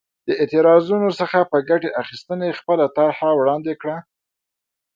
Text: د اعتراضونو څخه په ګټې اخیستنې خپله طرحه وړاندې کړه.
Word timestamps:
د 0.27 0.29
اعتراضونو 0.41 1.09
څخه 1.19 1.39
په 1.51 1.57
ګټې 1.69 1.89
اخیستنې 2.01 2.49
خپله 2.59 2.85
طرحه 2.95 3.29
وړاندې 3.35 3.73
کړه. 3.81 3.97